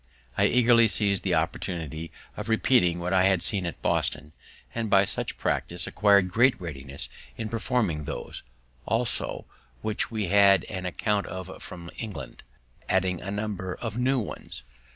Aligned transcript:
I 0.35 0.45
eagerly 0.47 0.87
seized 0.87 1.23
the 1.23 1.35
opportunity 1.35 2.11
of 2.35 2.49
repeating 2.49 2.97
what 2.97 3.13
I 3.13 3.25
had 3.25 3.43
seen 3.43 3.67
at 3.67 3.79
Boston; 3.83 4.31
and, 4.73 4.89
by 4.89 5.05
much 5.15 5.37
practice, 5.37 5.85
acquired 5.85 6.31
great 6.31 6.59
readiness 6.59 7.07
in 7.37 7.49
performing 7.49 8.05
those, 8.05 8.41
also, 8.87 9.45
which 9.83 10.09
we 10.09 10.29
had 10.29 10.63
an 10.63 10.87
account 10.87 11.27
of 11.27 11.61
from 11.61 11.91
England, 11.97 12.41
adding 12.89 13.21
a 13.21 13.29
number 13.29 13.75
of 13.75 13.95
new 13.95 14.17
ones. 14.19 14.63